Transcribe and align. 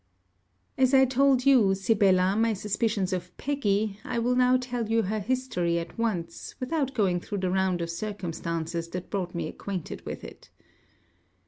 As 0.79 0.95
I 0.95 1.05
told 1.05 1.45
you, 1.45 1.75
Sibella, 1.75 2.35
my 2.35 2.53
suspicions 2.53 3.13
of 3.13 3.37
Peggy, 3.37 3.99
I 4.03 4.17
will 4.17 4.35
now 4.35 4.57
tell 4.57 4.89
you 4.89 5.03
her 5.03 5.19
history 5.19 5.77
at 5.77 5.95
once, 5.95 6.55
without 6.59 6.95
going 6.95 7.19
through 7.19 7.37
the 7.37 7.51
round 7.51 7.81
of 7.83 7.89
circumstances 7.91 8.87
that 8.87 9.11
brought 9.11 9.35
me 9.35 9.47
acquainted 9.47 10.03
with 10.03 10.23
it. 10.23 10.49